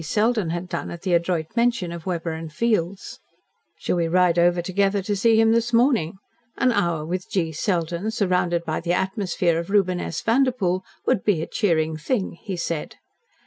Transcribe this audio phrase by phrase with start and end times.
[0.03, 3.19] Selden had done at the adroit mention of Weber & Fields.
[3.77, 6.13] "Shall we ride over together to see him this morning?
[6.57, 7.51] An hour with G.
[7.51, 10.19] Selden, surrounded by the atmosphere of Reuben S.
[10.21, 12.95] Vanderpoel, would be a cheering thing," he said.